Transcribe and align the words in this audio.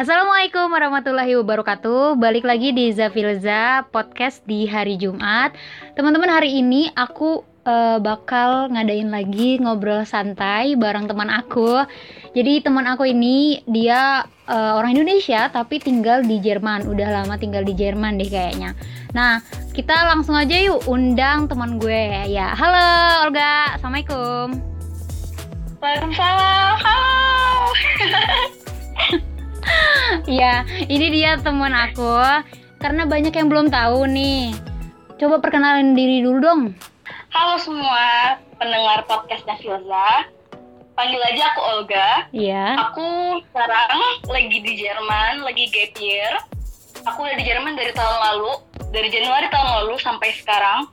Assalamualaikum 0.00 0.72
warahmatullahi 0.72 1.36
wabarakatuh. 1.44 2.16
Balik 2.16 2.48
lagi 2.48 2.72
di 2.72 2.88
Zafilza 2.88 3.84
podcast 3.92 4.40
di 4.48 4.64
hari 4.64 4.96
Jumat. 4.96 5.52
Teman-teman 5.92 6.32
hari 6.32 6.56
ini 6.56 6.88
aku 6.96 7.44
uh, 7.68 8.00
bakal 8.00 8.72
ngadain 8.72 9.12
lagi 9.12 9.60
ngobrol 9.60 10.08
santai 10.08 10.72
bareng 10.72 11.04
teman 11.04 11.28
aku. 11.28 11.84
Jadi 12.32 12.64
teman 12.64 12.88
aku 12.88 13.12
ini 13.12 13.60
dia 13.68 14.24
uh, 14.48 14.80
orang 14.80 14.96
Indonesia 14.96 15.52
tapi 15.52 15.76
tinggal 15.76 16.24
di 16.24 16.40
Jerman. 16.40 16.88
Udah 16.88 17.20
lama 17.20 17.36
tinggal 17.36 17.68
di 17.68 17.76
Jerman 17.76 18.16
deh 18.16 18.32
kayaknya. 18.32 18.72
Nah, 19.12 19.44
kita 19.76 20.08
langsung 20.08 20.32
aja 20.32 20.56
yuk 20.64 20.80
undang 20.88 21.44
teman 21.44 21.76
gue 21.76 22.24
ya. 22.24 22.56
Halo 22.56 23.28
Olga, 23.28 23.76
assalamualaikum. 23.76 24.64
Waalaikumsalam. 25.84 26.72
Halo. 26.88 27.12
Iya, 30.26 30.64
ini 30.88 31.06
dia 31.10 31.38
teman 31.40 31.72
aku. 31.72 32.18
Karena 32.80 33.04
banyak 33.04 33.32
yang 33.34 33.48
belum 33.52 33.68
tahu 33.68 34.08
nih. 34.08 34.56
Coba 35.20 35.38
perkenalin 35.38 35.92
diri 35.92 36.24
dulu 36.24 36.38
dong. 36.40 36.62
Halo 37.30 37.60
semua 37.60 38.36
pendengar 38.56 39.04
podcastnya 39.04 39.54
Filza. 39.60 40.26
Panggil 40.96 41.20
aja 41.20 41.42
aku 41.52 41.60
Olga. 41.60 42.10
Iya. 42.32 42.76
Aku 42.90 43.40
sekarang 43.52 44.00
lagi 44.28 44.58
di 44.60 44.72
Jerman, 44.80 45.44
lagi 45.44 45.68
gap 45.72 45.92
year. 46.00 46.32
Aku 47.08 47.24
udah 47.24 47.36
di 47.36 47.44
Jerman 47.44 47.76
dari 47.76 47.92
tahun 47.96 48.18
lalu, 48.20 48.52
dari 48.92 49.08
Januari 49.08 49.48
tahun 49.48 49.68
lalu 49.80 49.94
sampai 50.00 50.36
sekarang. 50.36 50.88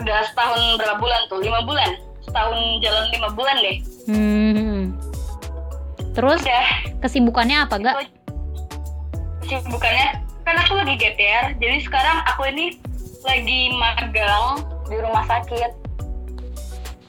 Udah 0.00 0.24
setahun 0.32 0.80
berapa 0.80 0.96
bulan 1.00 1.20
tuh? 1.28 1.40
Lima 1.44 1.60
bulan. 1.64 2.00
Setahun 2.24 2.80
jalan 2.80 3.04
lima 3.12 3.28
bulan 3.36 3.56
deh. 3.60 3.76
Hmm. 4.08 4.73
Terus 6.14 6.40
Udah. 6.46 6.66
kesibukannya 7.02 7.56
apa 7.66 7.74
gak? 7.82 7.96
Kesibukannya 9.42 10.06
kan 10.46 10.56
aku 10.62 10.72
lagi 10.78 10.94
year. 11.02 11.52
Jadi 11.58 11.78
sekarang 11.82 12.22
aku 12.30 12.46
ini 12.48 12.78
lagi 13.26 13.74
magang 13.74 14.62
di 14.86 14.96
rumah 15.02 15.26
sakit. 15.26 15.70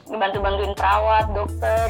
Dibantu-bantuin 0.06 0.74
perawat, 0.78 1.26
dokter, 1.34 1.88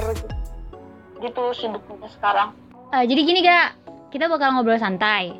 gitu. 1.21 1.53
sibuknya 1.53 2.09
sekarang. 2.17 2.49
Eh, 2.97 3.05
jadi 3.05 3.21
gini 3.25 3.41
gak, 3.45 3.69
kita 4.13 4.29
bakal 4.29 4.57
ngobrol 4.57 4.81
santai. 4.81 5.37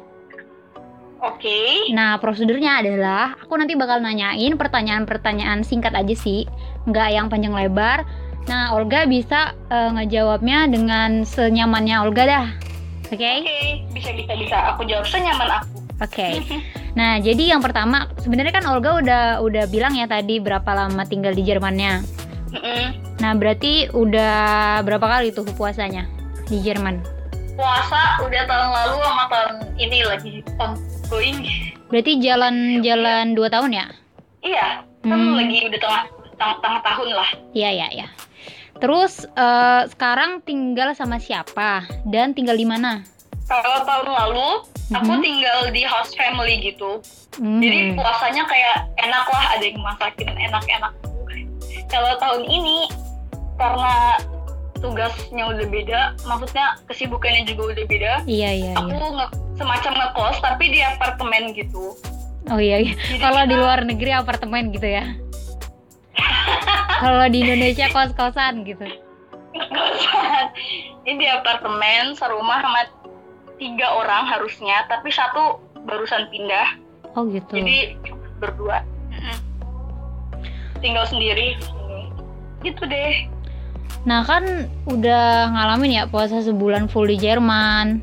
Oke. 1.25 1.89
Nah, 1.97 2.21
prosedurnya 2.21 2.85
adalah 2.85 3.33
aku 3.41 3.57
nanti 3.57 3.73
bakal 3.73 4.05
nanyain 4.05 4.61
pertanyaan-pertanyaan 4.61 5.65
singkat 5.65 5.97
aja 5.97 6.13
sih, 6.13 6.45
nggak 6.85 7.09
yang 7.09 7.27
panjang 7.33 7.57
lebar. 7.57 8.05
Nah, 8.47 8.75
Olga 8.75 9.05
bisa 9.05 9.55
eh, 9.69 9.91
ngejawabnya 9.93 10.71
dengan 10.71 11.23
senyamannya 11.23 11.97
Olga 12.03 12.23
dah. 12.25 12.47
Oke? 13.11 13.43
Oke, 13.43 13.59
bisa 13.91 14.11
bisa 14.15 14.33
bisa. 14.35 14.57
Aku 14.75 14.87
jawab 14.87 15.07
senyaman 15.07 15.63
aku. 15.63 15.83
Oke. 16.03 16.29
Nah, 16.97 17.21
jadi 17.21 17.53
yang 17.53 17.61
pertama 17.61 18.09
sebenarnya 18.25 18.57
kan 18.57 18.65
Olga 18.73 18.97
udah 18.97 19.23
udah 19.45 19.69
bilang 19.69 19.93
ya 19.93 20.09
tadi 20.09 20.41
berapa 20.41 20.65
lama 20.73 21.05
tinggal 21.05 21.37
di 21.37 21.45
Jermannya. 21.45 22.01
Mm-mm. 22.57 22.85
Nah, 23.21 23.37
berarti 23.37 23.93
udah 23.93 24.81
berapa 24.81 25.05
kali 25.05 25.29
tuh 25.29 25.45
puasanya 25.61 26.09
di 26.49 26.57
Jerman? 26.65 27.05
Puasa 27.53 28.17
udah 28.25 28.43
tahun 28.49 28.69
lalu 28.73 28.97
sama 29.05 29.25
tahun 29.29 29.55
ini 29.77 29.99
lagi 30.09 30.33
ongoing. 30.57 31.37
Berarti 31.93 32.13
jalan-jalan 32.17 33.37
dua 33.37 33.49
tahun 33.53 33.77
ya? 33.77 33.87
Iya, 34.41 34.67
kan 35.05 35.21
Hmm. 35.21 35.37
lagi 35.37 35.69
udah 35.69 35.81
tengah, 35.85 36.03
tengah 36.37 36.57
tengah 36.61 36.81
tahun 36.83 37.11
lah. 37.13 37.31
Iya, 37.53 37.71
iya, 37.73 37.89
iya. 37.93 38.09
Terus 38.77 39.25
eh, 39.25 39.83
sekarang 39.89 40.45
tinggal 40.45 40.93
sama 40.93 41.17
siapa 41.17 41.83
dan 42.05 42.33
tinggal 42.33 42.55
di 42.55 42.69
mana? 42.69 43.01
Kalau 43.47 43.87
tahun 43.87 44.09
lalu 44.11 44.49
aku 44.91 45.13
Mhm. 45.13 45.23
tinggal 45.23 45.59
di 45.71 45.83
host 45.83 46.13
family 46.15 46.61
gitu. 46.61 47.01
Hmm. 47.39 47.63
Jadi 47.63 47.95
puasanya 47.95 48.43
kayak 48.45 48.77
enak 48.99 49.27
lah, 49.27 49.45
ada 49.55 49.65
yang 49.65 49.81
masakin 49.81 50.29
enak-enak. 50.31 50.93
Kalau 51.87 52.13
tahun 52.19 52.43
ini 52.45 52.91
karena 53.55 54.19
tugasnya 54.77 55.45
udah 55.47 55.67
beda, 55.67 56.01
maksudnya 56.25 56.77
kesibukannya 56.85 57.47
juga 57.47 57.73
udah 57.73 57.85
beda. 57.87 58.13
Iya, 58.29 58.51
iya, 58.53 58.73
Aku 58.77 58.93
iya. 58.93 59.09
nge 59.15 59.27
semacam 59.57 59.93
ngekos 59.95 60.37
tapi 60.43 60.65
di 60.69 60.81
apartemen 60.83 61.43
gitu. 61.57 61.97
Oh 62.47 62.61
iya, 62.61 62.79
iya. 62.79 62.95
Kalau 63.19 63.43
di 63.43 63.57
luar 63.57 63.83
negeri 63.83 64.13
apartemen 64.13 64.71
gitu 64.71 64.87
ya. 64.87 65.17
Kalau 67.01 67.27
di 67.29 67.39
Indonesia 67.45 67.87
kos-kosan 67.93 68.65
gitu. 68.65 68.87
Kosan. 69.57 70.47
Ini 71.07 71.17
di 71.17 71.27
apartemen 71.31 72.17
serumah 72.19 72.61
sama 72.61 72.83
tiga 73.57 73.89
orang 73.97 74.29
harusnya, 74.29 74.85
tapi 74.91 75.09
satu 75.09 75.61
barusan 75.87 76.29
pindah, 76.29 76.77
Oh 77.17 77.25
gitu. 77.31 77.57
jadi 77.57 77.97
berdua. 78.43 78.85
Tinggal 80.85 81.09
sendiri. 81.09 81.57
Gitu 82.61 82.83
deh. 82.85 83.31
Nah 84.05 84.27
kan 84.27 84.69
udah 84.87 85.51
ngalamin 85.55 85.99
ya 85.99 86.05
puasa 86.05 86.43
sebulan 86.45 86.91
full 86.93 87.09
di 87.09 87.17
Jerman. 87.17 88.03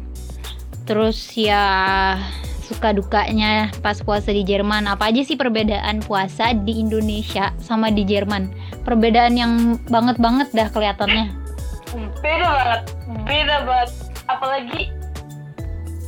Terus 0.84 1.32
ya 1.38 2.18
suka 2.64 2.96
dukanya 2.96 3.70
pas 3.84 4.00
puasa 4.00 4.32
di 4.32 4.42
Jerman. 4.42 4.88
Apa 4.88 5.12
aja 5.12 5.22
sih 5.22 5.36
perbedaan 5.36 6.00
puasa 6.02 6.56
di 6.56 6.80
Indonesia 6.80 7.52
sama 7.60 7.92
di 7.92 8.08
Jerman? 8.08 8.48
Perbedaan 8.88 9.36
yang 9.36 9.54
banget 9.92 10.18
banget 10.18 10.48
dah 10.56 10.68
kelihatannya. 10.72 11.28
Beda 12.24 12.48
banget, 12.50 12.82
beda 13.28 13.56
banget. 13.68 13.90
Apalagi 14.26 14.82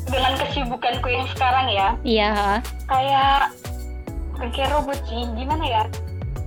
dengan 0.08 0.34
kesibukanku 0.40 1.08
yang 1.12 1.28
sekarang 1.36 1.68
ya, 1.70 1.88
Iya. 2.02 2.32
kayak 2.88 3.52
kayak 4.40 4.70
robot 4.72 4.98
sih. 5.06 5.28
Gimana 5.36 5.64
ya? 5.68 5.84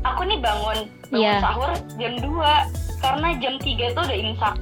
Aku 0.07 0.25
nih 0.25 0.41
bangun 0.41 0.89
bangun 1.13 1.21
Iya. 1.21 1.37
sahur 1.45 1.71
jam 2.01 2.15
2 2.23 2.53
karena 2.99 3.29
jam 3.39 3.55
3 3.61 3.85
tuh 3.95 4.03
udah 4.09 4.19
imsak. 4.19 4.55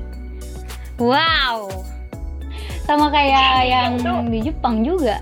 Wow. 0.97 1.87
Sama 2.87 3.11
kayak 3.11 3.67
yang 3.67 3.99
Itu. 3.99 4.15
di 4.31 4.39
Jepang 4.47 4.87
juga. 4.87 5.19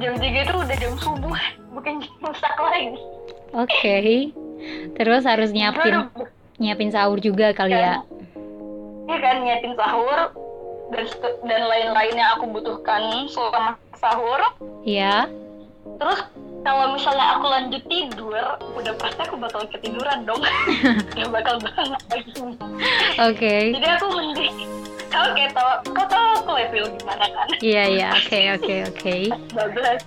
Jam 0.00 0.16
3 0.16 0.24
itu 0.24 0.54
udah 0.56 0.76
jam 0.80 0.94
subuh, 0.96 1.36
bukan 1.76 2.00
jam 2.00 2.14
imsak 2.24 2.56
lagi. 2.56 2.96
Oke. 3.52 3.96
Terus 4.96 5.22
harus 5.28 5.52
nyiapin 5.52 6.08
nyiapin 6.56 6.88
sahur 6.88 7.20
juga 7.20 7.52
kali 7.52 7.76
ya. 7.76 8.00
Iya 9.04 9.18
kan 9.20 9.36
nyiapin 9.44 9.76
sahur 9.76 10.32
dan 10.88 11.04
dan 11.44 11.62
lain-lain 11.68 12.14
yang 12.16 12.30
aku 12.40 12.48
butuhkan 12.48 13.28
selama 13.28 13.76
sahur. 14.00 14.40
Iya. 14.88 15.28
Terus 16.00 16.20
kalau 16.64 16.96
misalnya 16.96 17.26
aku 17.36 17.46
lanjut 17.52 17.82
tidur, 17.90 18.44
udah 18.56 18.94
pasti 18.96 19.20
aku 19.20 19.36
bakal 19.36 19.68
ketiduran 19.68 20.24
dong. 20.24 20.40
Gak 21.18 21.28
bakal 21.28 21.60
banget 21.60 22.00
lagi. 22.08 22.32
Oke. 23.20 23.56
Jadi 23.76 23.86
aku 24.00 24.06
mending 24.16 24.56
kau 25.12 25.26
kayak 25.30 25.52
tau, 25.52 25.70
kau 25.86 26.06
tau 26.06 26.26
aku 26.38 26.50
level 26.52 26.84
gimana 26.96 27.24
kan? 27.26 27.46
Iya 27.60 27.82
iya. 27.86 28.08
Oke 28.16 28.40
oke 28.50 28.74
oke. 28.88 29.16
12. 29.52 30.00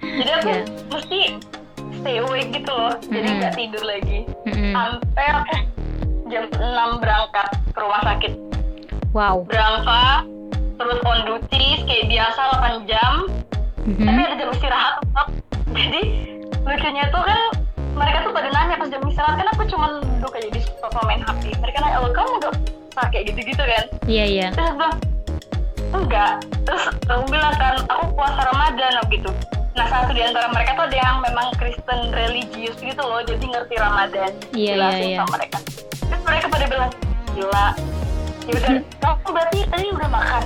Jadi 0.00 0.30
aku 0.32 0.48
Iya. 0.48 0.60
mesti 0.88 1.20
stay 1.94 2.16
awake 2.18 2.50
gitu 2.52 2.70
loh. 2.70 2.94
Jadi 3.02 3.24
Mm-mm. 3.24 3.38
nggak 3.40 3.54
tidur 3.54 3.82
lagi. 3.82 4.18
Mm-mm. 4.44 4.72
Sampai 4.72 5.26
aku 5.28 5.54
jam 6.26 6.44
6 6.48 6.62
berangkat 6.98 7.46
ke 7.68 7.78
rumah 7.78 8.02
sakit. 8.02 8.32
Wow. 9.10 9.46
berangkat 9.46 10.26
terus 10.74 10.98
on 11.04 11.22
duty 11.22 11.78
kayak 11.82 12.10
biasa 12.10 12.40
8 12.58 12.82
jam 12.84 13.30
Mhm. 13.84 14.02
tapi 14.02 14.20
ada 14.20 14.34
jam 14.34 14.48
istirahat 14.50 14.94
tetap 14.98 15.26
jadi 15.70 16.02
lucunya 16.58 17.04
tuh 17.08 17.22
kan 17.22 17.40
mereka 17.94 18.18
tuh 18.26 18.32
pada 18.34 18.50
jam 18.94 19.10
istirahat 19.10 19.36
kan 19.42 19.48
aku 19.50 19.62
cuma 19.66 19.86
duduk 19.98 20.30
aja 20.38 20.48
di 20.54 20.60
sofa 20.78 21.02
main 21.10 21.18
HP 21.26 21.50
mereka 21.58 21.82
nanya 21.82 21.98
oh 21.98 22.14
kamu 22.14 22.30
udah 22.38 22.54
kayak 23.10 23.24
gitu-gitu 23.26 23.58
kan? 23.58 23.84
Iya 24.06 24.24
iya. 24.30 24.46
terus 24.54 24.70
aku 24.70 24.78
bilang 24.78 24.94
enggak. 25.90 26.32
Terus 26.62 26.84
aku 27.10 27.24
bilang 27.26 27.54
kan 27.58 27.74
aku 27.90 28.04
puasa 28.14 28.40
Ramadan 28.46 28.92
gitu. 29.10 29.30
Nah 29.74 29.86
satu 29.90 30.14
di 30.14 30.22
antara 30.22 30.46
mereka 30.54 30.78
tuh 30.78 30.86
ada 30.86 30.94
yang 30.94 31.18
memang 31.26 31.50
Kristen 31.58 32.14
religius 32.14 32.78
gitu 32.78 33.02
loh 33.02 33.18
jadi 33.26 33.42
ngerti 33.42 33.74
Ramadan 33.82 34.30
Iya, 34.54 34.78
Jelasin 34.78 35.02
iya, 35.02 35.06
iya. 35.10 35.18
sama 35.18 35.30
mereka. 35.34 35.58
Terus 35.90 36.22
mereka 36.22 36.44
pada 36.46 36.64
bilang 36.70 36.90
gila. 37.34 37.66
Ya 38.46 38.52
udah 38.54 38.72
kamu 39.02 39.26
berarti 39.34 39.58
tadi 39.74 39.86
udah 39.90 40.08
makan? 40.14 40.42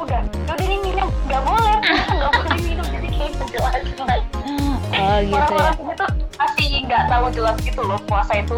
Udah. 0.00 0.22
Ya 0.24 0.52
udah 0.56 0.64
ini 0.64 0.76
minum. 0.80 1.08
Nggak 1.28 1.42
boleh 1.44 1.76
nggak 2.16 2.32
boleh 2.32 2.60
minum. 2.64 2.86
Jadi 2.88 3.08
kayak 3.12 3.32
penjelasan 3.36 3.82
lagi 4.08 4.28
Oh 4.90 5.16
gitu 5.20 5.32
ya. 5.36 5.44
orang-orang 5.52 5.96
tuh 6.00 6.10
masih 6.40 6.88
nggak 6.88 7.04
tahu 7.06 7.28
jelas 7.30 7.56
gitu 7.60 7.82
loh 7.84 8.00
puasa 8.08 8.32
itu 8.34 8.56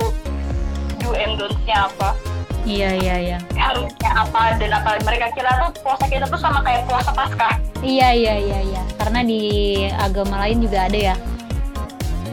do 1.02 1.10
and 1.12 1.34
don'ts-nya 1.34 1.90
apa 1.90 2.14
Iya 2.62 2.94
iya 2.94 3.16
iya. 3.18 3.38
harusnya 3.58 4.10
apa 4.14 4.54
dan 4.54 4.70
apa 4.70 4.94
mereka 5.02 5.34
kira 5.34 5.50
tuh 5.58 5.74
puasa 5.82 6.06
kita 6.06 6.30
tuh 6.30 6.38
sama 6.38 6.62
kayak 6.62 6.86
puasa 6.86 7.10
pasca 7.10 7.58
Iya 7.82 8.14
iya 8.14 8.34
iya 8.38 8.58
iya. 8.62 8.82
Karena 8.94 9.26
di 9.26 9.42
agama 9.90 10.38
lain 10.38 10.62
juga 10.62 10.86
ada 10.86 10.94
ya. 11.10 11.16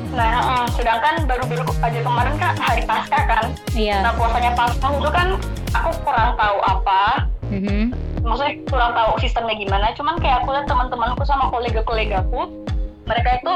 nah 0.10 0.38
mm, 0.42 0.66
sedangkan 0.74 1.26
baru-baru 1.26 1.66
aja 1.82 2.00
kemarin 2.02 2.34
kan 2.38 2.54
hari 2.58 2.82
pasca 2.82 3.20
kan 3.26 3.46
Iya. 3.74 4.02
nah 4.02 4.14
puasanya 4.14 4.54
pasca 4.54 4.88
itu 4.90 5.10
kan 5.10 5.28
aku 5.72 5.90
kurang 6.02 6.34
tahu 6.34 6.58
apa 6.62 7.02
Mhm. 7.50 7.94
maksudnya 8.22 8.54
kurang 8.70 8.92
tahu 8.94 9.12
sistemnya 9.18 9.54
gimana 9.56 9.94
cuman 9.94 10.18
kayak 10.18 10.42
aku 10.42 10.54
lihat 10.54 10.66
teman-temanku 10.66 11.22
sama 11.26 11.50
kolega-kolegaku 11.50 12.42
mereka 13.06 13.38
itu 13.38 13.52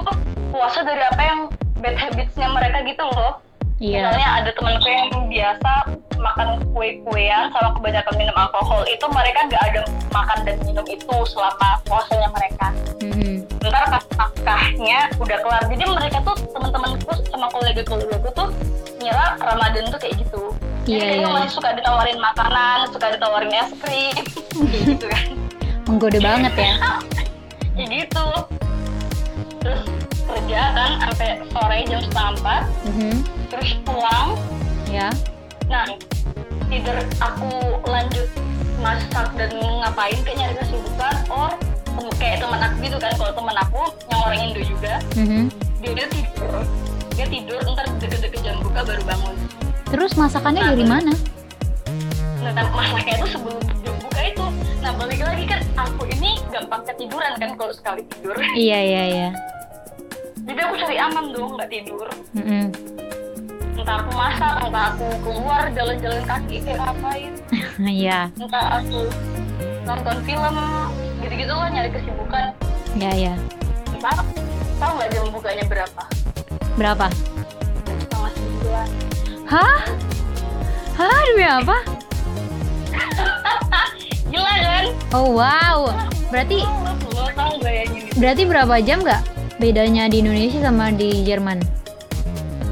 puasa 0.49 0.81
dari 0.81 1.03
apa 1.03 1.21
yang 1.21 1.39
bad 1.83 1.95
habitsnya 1.95 2.47
mereka 2.49 2.79
gitu 2.83 3.03
loh 3.11 3.43
Iya. 3.77 3.99
misalnya 4.07 4.29
ada 4.39 4.49
temanku 4.55 4.87
yang 4.87 5.27
biasa 5.27 5.71
makan 6.15 6.47
kue-kuean 6.71 7.51
sama 7.51 7.75
kebanyakan 7.75 8.13
minum 8.15 8.35
alkohol 8.37 8.87
itu 8.87 9.03
mereka 9.11 9.39
nggak 9.43 9.59
ada 9.59 9.81
makan 10.09 10.39
dan 10.47 10.55
minum 10.63 10.85
itu 10.87 11.15
selama 11.27 11.69
puasanya 11.83 12.29
mereka 12.31 12.67
Mhm. 13.03 13.43
ntar 13.59 13.83
pas 13.91 14.05
akahnya 14.15 15.11
udah 15.19 15.35
kelar 15.35 15.63
jadi 15.67 15.83
mereka 15.83 16.17
tuh 16.23 16.35
teman-temanku 16.49 17.11
sama 17.27 17.51
kolega-kolegaku 17.51 18.29
tuh 18.31 18.47
ngira 19.03 19.35
Ramadan 19.35 19.83
tuh 19.91 19.99
kayak 19.99 20.15
gitu 20.15 20.43
Iya, 20.83 20.99
jadi 20.99 21.15
iya. 21.19 21.27
masih 21.27 21.51
suka 21.51 21.69
ditawarin 21.75 22.19
makanan 22.19 22.87
suka 22.87 23.07
ditawarin 23.11 23.51
es 23.51 23.71
krim 23.83 24.15
gitu 24.87 25.05
kan 25.11 25.27
Menggoda 25.83 26.19
banget 26.23 26.53
ya. 26.55 26.73
kayak 27.75 27.87
gitu 27.89 28.25
terus 29.59 29.81
kerja 30.33 30.61
kan 30.73 30.91
sampai 30.99 31.29
sore 31.47 31.77
jam 31.85 31.99
setengah 32.01 32.29
empat 32.35 32.63
Mhm. 32.85 33.13
terus 33.47 33.69
pulang 33.81 34.29
Ya. 34.89 35.09
nah 35.65 35.85
either 36.69 36.97
aku 37.17 37.49
lanjut 37.83 38.27
masak 38.77 39.27
dan 39.33 39.49
ngapain 39.79 40.17
kayak 40.21 40.37
nyari 40.37 40.55
kesibukan 40.59 41.15
or 41.29 41.49
kayak 42.15 42.41
teman 42.41 42.59
aku 42.59 42.75
gitu 42.81 42.97
kan 42.97 43.11
kalau 43.15 43.31
teman 43.31 43.55
aku 43.55 43.81
yang 44.07 44.19
orang 44.21 44.39
Indo 44.43 44.61
juga 44.61 44.93
Mhm. 45.13 45.47
dia 45.79 45.91
dia 45.93 46.07
tidur 46.09 46.53
dia 47.13 47.25
tidur 47.27 47.59
ntar 47.69 47.85
deket-deket 47.97 48.39
jam 48.41 48.57
buka 48.59 48.81
baru 48.81 49.03
bangun 49.03 49.35
Terus 49.85 50.11
masakannya 50.15 50.63
dari 50.67 50.83
mana? 50.83 51.13
nah 52.43 52.65
masaknya 52.69 53.13
itu 53.17 53.27
sebelum 53.31 53.61
jam 53.81 53.95
buka 53.97 54.21
itu 54.21 54.45
nah 54.77 54.91
balik 54.93 55.21
lagi 55.21 55.43
kan 55.47 55.61
aku 55.79 56.03
ini 56.07 56.43
gampang 56.49 56.83
ketiduran 56.83 57.33
kan 57.37 57.49
kalau 57.55 57.71
sekali 57.71 58.03
tidur 58.09 58.35
Iya 58.53 58.79
iya 58.83 59.03
iya. 59.07 59.29
Jadi 60.43 60.59
aku 60.61 60.73
cari 60.77 60.95
aman 60.97 61.25
dong 61.29 61.51
nggak 61.55 61.69
tidur 61.69 62.07
Mhm. 62.33 62.65
entah 63.75 63.95
aku 63.97 64.11
masak 64.13 64.53
entah 64.61 64.85
aku 64.91 65.07
keluar 65.21 65.63
jalan-jalan 65.69 66.23
kaki 66.23 66.55
kayak 66.61 66.79
ngapain 66.79 67.33
Iya. 67.99 68.19
entah 68.35 68.65
aku 68.77 68.99
nonton 69.83 70.17
film 70.23 70.55
gitu-gitu 71.19 71.51
lah 71.51 71.67
nyari 71.67 71.89
kesibukan 71.89 72.45
Iya 72.93 73.11
iya. 73.13 73.33
entah 73.89 74.17
tahu 74.77 74.91
nggak 74.95 75.09
jam 75.09 75.25
bukanya 75.29 75.65
berapa 75.65 76.03
Berapa? 76.73 77.07
jam 77.85 77.95
setengah 77.99 78.31
sembilan 78.33 78.87
Hah? 79.45 79.77
Hah 80.93 81.19
demi 81.25 81.43
apa? 81.43 81.77
gila 84.31 84.53
kan 84.55 84.85
Oh 85.11 85.29
wow. 85.31 85.79
Berarti 86.29 86.65
berarti 88.13 88.43
berapa 88.43 88.75
jam 88.79 89.01
nggak 89.01 89.21
bedanya 89.57 90.09
di 90.09 90.19
Indonesia 90.19 90.59
sama 90.61 90.89
di 90.91 91.23
Jerman? 91.23 91.59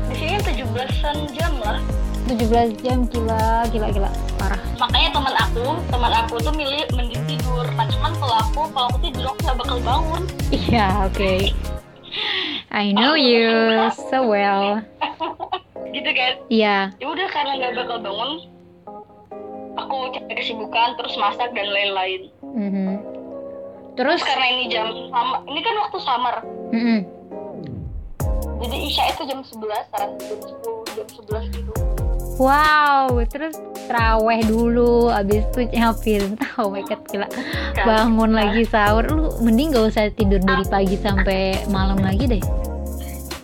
di 0.08 0.16
sini 0.18 0.38
17an 0.38 1.18
jam 1.32 1.54
lah 1.58 1.80
17 2.28 2.82
jam 2.82 3.04
gila 3.06 3.44
gila 3.70 3.88
gila 3.90 4.10
parah. 4.36 4.60
makanya 4.78 5.10
teman 5.12 5.36
aku 5.38 5.66
teman 5.88 6.12
aku 6.16 6.36
tuh 6.40 6.54
milih 6.54 6.84
mending 6.92 7.24
tidur 7.26 7.66
nah 7.72 7.86
cuman 7.86 8.12
kalau 8.14 8.36
aku 8.38 8.62
kalau 8.70 8.88
aku 8.88 9.00
tidur 9.02 9.26
aku 9.26 9.40
gak 9.42 9.58
bakal 9.58 9.78
bangun 9.82 10.22
Iya 10.52 11.08
oke. 11.08 11.34
I 12.72 12.92
know 12.92 13.16
you 13.16 13.48
so 14.08 14.24
well. 14.26 14.84
gitu 15.96 16.10
kan 16.10 16.34
Iya. 16.48 16.78
ya 16.94 17.06
udah 17.06 17.28
karena 17.30 17.52
nggak 17.58 17.74
bakal 17.78 17.98
bangun 18.00 18.32
aku 19.74 19.96
cari 20.12 20.34
kesibukan 20.34 20.96
terus 20.96 21.16
masak 21.16 21.52
dan 21.52 21.68
lain-lain 21.68 22.28
Mhm. 22.44 23.00
Terus, 23.94 24.20
terus 24.20 24.22
karena 24.24 24.48
ini 24.50 24.64
jam 24.68 24.88
sama 25.08 25.44
ini 25.46 25.60
kan 25.60 25.76
waktu 25.78 25.98
summer 26.00 26.36
Mhm. 26.72 27.00
jadi 28.62 28.78
isya 28.78 29.04
itu 29.12 29.22
jam 29.28 29.40
11 29.42 29.86
kan 29.92 30.10
jam 30.18 30.40
10 30.40 30.96
jam 30.96 31.08
11 31.08 31.44
gitu 31.52 31.74
wow, 32.42 33.06
terus 33.30 33.54
teraweh 33.86 34.42
dulu, 34.42 35.14
abis 35.14 35.46
itu 35.46 35.62
nyapin. 35.70 36.24
Oh 36.58 36.74
my 36.74 36.82
god, 36.82 37.06
gila. 37.06 37.28
Bangun 37.78 38.34
lagi 38.34 38.66
sahur, 38.66 39.06
lu 39.06 39.30
mending 39.46 39.70
gak 39.74 39.94
usah 39.94 40.10
tidur 40.10 40.42
dari 40.42 40.66
pagi 40.66 40.98
sampai 40.98 41.62
malam 41.70 42.02
lagi 42.02 42.26
deh. 42.26 42.44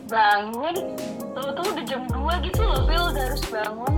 bangun 0.08 0.96
tuh 1.36 1.52
tuh 1.52 1.66
udah 1.68 1.84
jam 1.86 2.02
2 2.10 2.48
gitu 2.48 2.62
loh 2.64 2.80
Phil 2.88 3.04
udah 3.12 3.24
harus 3.28 3.44
bangun 3.52 3.94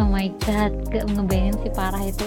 Oh 0.00 0.08
my 0.08 0.32
god, 0.40 0.72
gak 0.88 1.04
ngebayangin 1.04 1.54
sih 1.60 1.72
parah 1.76 2.00
itu. 2.02 2.26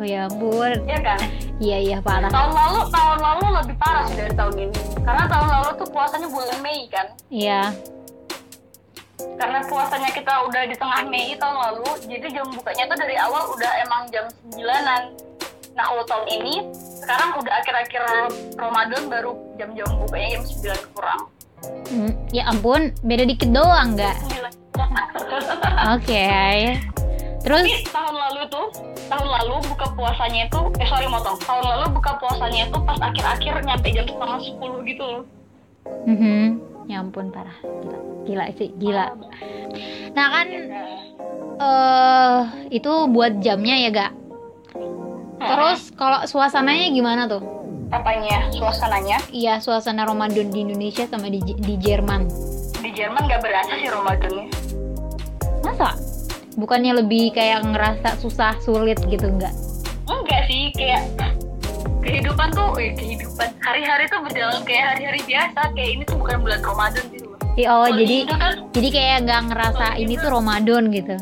Oh 0.00 0.06
ya 0.06 0.24
ampun. 0.24 0.72
ya 0.88 0.96
kan 0.98 1.20
Iya 1.60 1.76
iya 1.78 1.98
parah. 2.00 2.32
tahun 2.32 2.52
lalu 2.52 2.80
tahun 2.88 3.18
lalu 3.20 3.44
lebih 3.54 3.76
parah 3.76 4.02
sih 4.02 4.16
dari 4.16 4.32
tahun 4.32 4.54
ini 4.58 4.72
karena 4.98 5.24
tahun 5.28 5.48
lalu 5.50 5.68
tuh 5.76 5.88
puasanya 5.88 6.24
bulan 6.26 6.58
Mei 6.60 6.88
kan 6.88 7.06
Iya. 7.28 7.62
karena 9.36 9.60
puasanya 9.62 10.08
kita 10.08 10.32
udah 10.42 10.62
di 10.64 10.72
tengah 10.74 11.00
Mei 11.04 11.36
tahun 11.36 11.56
lalu 11.60 11.84
jadi 12.08 12.26
jam 12.32 12.48
bukanya 12.48 12.84
tuh 12.86 12.96
dari 12.98 13.16
awal 13.16 13.44
udah 13.50 13.72
emang 13.78 14.08
jam 14.08 14.24
9an 14.50 15.02
nah 15.70 15.84
kalau 15.86 16.04
tahun 16.04 16.26
ini 16.30 16.54
sekarang 16.96 17.36
udah 17.36 17.52
akhir-akhir 17.54 18.02
Ramadan 18.56 19.02
baru 19.06 19.32
jam-jam 19.54 19.88
bukanya 19.98 20.28
jam 20.34 20.42
9 20.80 20.96
kurang 20.96 21.22
Hmm, 21.92 22.16
ya 22.32 22.48
ampun, 22.48 22.88
beda 23.04 23.28
dikit 23.28 23.52
doang 23.52 23.92
nggak? 23.92 24.16
9 24.24 24.48
Oke. 25.92 26.24
Terus, 27.40 27.64
Tapi 27.64 27.88
tahun 27.88 28.14
lalu 28.20 28.42
tuh 28.52 28.66
tahun 29.08 29.28
lalu 29.28 29.54
buka 29.72 29.86
puasanya 29.96 30.46
itu 30.46 30.60
eh 30.76 30.86
sorry 30.86 31.08
motong. 31.08 31.40
Tahun 31.40 31.64
lalu 31.64 31.84
buka 31.96 32.20
puasanya 32.20 32.68
itu 32.68 32.78
pas 32.84 32.98
akhir-akhir 33.00 33.54
nyampe 33.64 33.88
jam 33.96 34.04
setengah 34.04 34.38
sepuluh 34.44 34.78
gitu 34.84 35.02
loh. 35.02 35.22
Mhm, 36.04 36.60
ya 36.92 37.00
ampun 37.00 37.32
parah, 37.32 37.56
gila, 37.64 37.98
gila 38.28 38.44
sih, 38.60 38.68
gila. 38.76 39.06
Nah 40.12 40.26
kan, 40.28 40.46
eh 41.60 42.40
itu 42.68 42.92
buat 43.08 43.40
jamnya 43.40 43.76
ya 43.80 43.88
gak? 43.88 44.12
Terus 45.40 45.88
kalau 45.96 46.20
suasananya 46.28 46.92
gimana 46.92 47.24
tuh? 47.24 47.40
apanya? 47.90 48.46
Suasananya? 48.54 49.18
Iya 49.34 49.58
suasana 49.58 50.06
Ramadan 50.06 50.54
di 50.54 50.62
Indonesia 50.62 51.04
sama 51.10 51.26
di 51.26 51.42
di 51.42 51.74
Jerman. 51.80 52.30
di 52.80 52.90
Jerman 52.96 53.28
nggak 53.28 53.42
berasa 53.44 53.76
sih 53.76 53.88
Ramadannya. 53.92 54.46
Masa? 55.60 55.92
Bukannya 56.60 56.92
lebih 56.94 57.32
kayak 57.32 57.64
ngerasa 57.64 58.20
susah 58.20 58.52
sulit 58.60 59.00
gitu 59.08 59.26
nggak? 59.26 59.54
enggak 60.04 60.42
sih 60.44 60.68
kayak 60.74 61.06
kehidupan 62.00 62.50
tuh 62.50 62.74
eh, 62.76 62.92
kehidupan 62.92 63.48
hari-hari 63.58 64.04
tuh 64.06 64.20
berjalan 64.20 64.60
kayak 64.60 64.84
hari-hari 64.92 65.20
biasa 65.22 65.60
kayak 65.72 65.90
ini 65.90 66.02
tuh 66.04 66.16
bukan 66.18 66.36
bulan 66.40 66.60
Ramadan 66.60 67.04
gitu 67.08 67.28
Iya, 67.52 67.68
Oh 67.68 67.82
Kalau 67.82 67.96
jadi 67.96 68.06
di 68.06 68.16
Indo 68.20 68.36
kan 68.36 68.54
jadi 68.70 68.88
kayak 68.90 69.16
nggak 69.24 69.40
ngerasa 69.48 69.86
ini 69.96 70.14
tuh 70.14 70.30
Ramadan 70.30 70.82
gitu. 70.90 71.16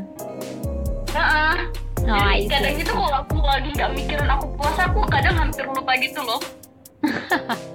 Heeh. 1.11 1.55
Oh, 2.01 2.17
I 2.17 2.41
Jadi 2.41 2.41
see. 2.41 2.49
kadang 2.49 2.77
itu 2.79 2.93
kalau 2.95 3.11
aku 3.13 3.37
lagi 3.39 3.69
nggak 3.71 3.91
mikirin 3.93 4.29
aku 4.29 4.47
puasa 4.55 4.83
aku 4.87 5.01
kadang 5.05 5.35
hampir 5.37 5.65
lupa 5.67 5.93
gitu 5.95 6.21
loh 6.21 6.41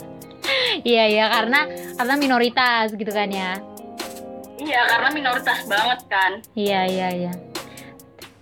Iya 0.83 1.03
iya 1.07 1.25
karena 1.29 1.59
karena 1.93 2.13
minoritas 2.15 2.91
gitu 2.91 3.09
kan 3.09 3.29
ya. 3.29 3.61
iya 4.57 4.81
karena 4.87 5.09
minoritas 5.11 5.59
banget 5.65 5.99
kan 6.07 6.31
Iya 6.53 6.81
iya 6.87 7.07
iya. 7.13 7.33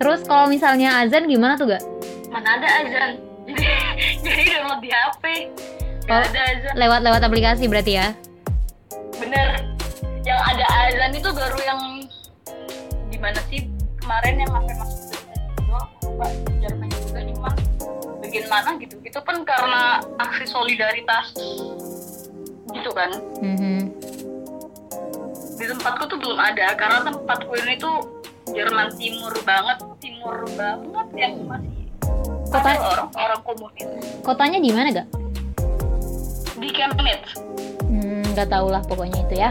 Terus 0.02 0.26
kalau 0.26 0.50
misalnya 0.50 0.98
azan 1.06 1.30
gimana 1.30 1.54
tuh 1.54 1.70
gak? 1.70 1.84
mana 2.34 2.58
ada 2.58 2.68
azan. 2.82 3.12
Jadi 3.52 3.68
jadi 4.26 4.42
download 4.58 4.82
di 4.82 4.90
HP 4.90 5.24
Oh. 6.02 6.10
Gak 6.10 6.34
ada 6.34 6.42
azan. 6.58 6.74
Lewat-lewat 6.74 7.22
aplikasi 7.22 7.70
berarti 7.70 8.02
ya? 8.02 8.08
bener. 9.22 9.62
Yang 10.26 10.42
ada 10.42 10.66
azan 10.90 11.12
itu 11.14 11.30
baru 11.30 11.60
yang 11.62 11.82
gimana 13.14 13.38
sih? 13.54 13.70
Kemarin 14.02 14.42
yang 14.42 14.50
sampai 14.50 14.74
masuk 14.82 15.22
Jerman 16.58 16.90
juga 16.90 17.22
cuma 17.22 17.50
bagian 18.26 18.46
mana 18.50 18.70
gitu. 18.82 18.98
Itu 19.06 19.20
pun 19.22 19.46
karena 19.46 20.02
aksi 20.18 20.46
solidaritas. 20.50 21.38
Gitu 22.74 22.90
kan? 22.90 23.12
Mhm. 23.38 23.94
di 25.62 25.70
tempatku 25.70 26.10
tuh 26.10 26.18
belum 26.18 26.42
ada 26.42 26.74
karena 26.74 27.06
tempatku 27.06 27.54
ini 27.54 27.78
tuh 27.78 28.02
Jerman 28.50 28.90
Timur 28.98 29.30
banget 29.46 29.78
timur 30.22 30.46
banget 30.54 31.08
yang 31.18 31.34
masih 31.50 31.74
Kota- 32.46 32.70
ada 32.70 32.82
orang 32.86 33.10
orang 33.12 33.42
komunis 33.42 33.90
Kotanya 34.22 34.60
di 34.60 34.70
mana 34.70 34.88
gak? 34.94 35.08
di 36.56 36.70
Chemnitz 36.70 37.42
Hmm, 37.84 38.22
nggak 38.32 38.48
tahu 38.48 38.70
lah 38.70 38.86
pokoknya 38.86 39.18
itu 39.20 39.36
ya. 39.36 39.50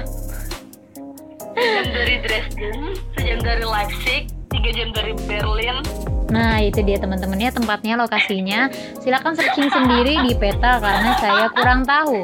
sejam 1.53 1.87
dari 1.91 2.15
Dresden 2.23 2.79
sejam 3.13 3.39
dari 3.43 3.65
Leipzig 3.67 4.23
tiga 4.49 4.71
jam 4.71 4.89
dari 4.95 5.13
Berlin 5.19 5.83
Nah 6.31 6.63
itu 6.63 6.79
dia 6.81 6.95
teman-temannya 6.97 7.51
tempatnya 7.51 7.99
lokasinya. 7.99 8.71
Silakan 9.03 9.35
searching 9.35 9.67
sendiri 9.67 10.15
di 10.23 10.33
peta 10.33 10.79
karena 10.79 11.19
saya 11.19 11.51
kurang 11.51 11.83
tahu. 11.83 12.23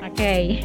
Oke. 0.00 0.64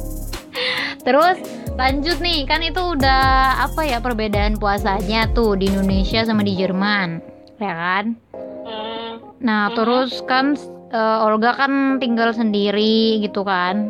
Terus 1.04 1.42
lanjut 1.80 2.20
nih 2.20 2.44
kan 2.44 2.60
itu 2.60 2.76
udah 2.76 3.24
apa 3.62 3.80
ya 3.82 3.98
perbedaan 3.98 4.54
puasanya 4.54 5.32
tuh 5.32 5.56
di 5.56 5.66
Indonesia 5.66 6.20
sama 6.22 6.44
di 6.44 6.52
Jerman, 6.52 7.24
ya 7.56 7.72
kan? 7.72 8.04
hmm, 8.36 9.40
Nah, 9.40 9.62
Mhm. 9.66 9.74
terus 9.74 10.20
kan 10.22 10.52
eh, 10.90 11.18
Olga 11.22 11.56
kan 11.56 11.72
tinggal 11.96 12.30
sendiri 12.30 13.16
gitu 13.18 13.40
kan. 13.40 13.88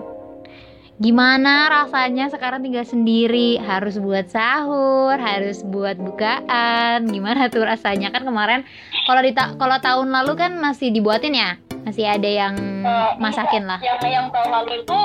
Gimana 0.97 1.53
rasanya 1.67 2.29
sekarang 2.29 2.61
tinggal 2.61 2.85
sendiri? 2.85 3.57
Harus 3.57 3.97
buat 3.97 4.29
sahur, 4.29 5.17
harus 5.17 5.65
buat 5.65 5.97
bukaan. 5.97 7.09
Gimana 7.09 7.49
tuh 7.49 7.65
rasanya? 7.65 8.13
Kan 8.13 8.23
kemarin 8.23 8.69
kalau 9.03 9.19
di 9.19 9.33
ta- 9.33 9.57
kalau 9.57 9.81
tahun 9.81 10.13
lalu 10.13 10.37
kan 10.37 10.53
masih 10.55 10.93
dibuatin 10.93 11.33
ya? 11.35 11.57
Masih 11.83 12.05
ada 12.05 12.29
yang 12.29 12.55
Eh, 12.85 13.11
masakin 13.17 13.65
lah. 13.65 13.81
Yang 13.81 13.99
yang 14.07 14.27
tahun 14.29 14.51
lalu 14.53 14.73
itu 14.79 14.99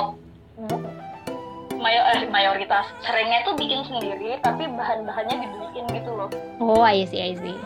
mayo, 1.79 2.01
eh, 2.15 2.27
mayoritas 2.32 2.88
seringnya 3.03 3.44
tuh 3.44 3.53
bikin 3.60 3.84
sendiri, 3.86 4.39
tapi 4.39 4.67
bahan-bahannya 4.67 5.36
dibeliin 5.46 5.86
gitu 5.91 6.12
loh. 6.15 6.29
Oh, 6.60 6.82
I 6.82 7.03
see, 7.08 7.22
I 7.22 7.36
see. 7.36 7.58